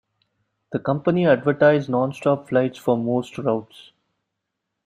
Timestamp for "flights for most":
2.49-3.37